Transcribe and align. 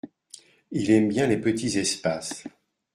Il 0.71 0.89
aime 0.89 1.09
bien 1.09 1.27
les 1.27 1.37
petits 1.37 1.77
espaces. 1.77 2.43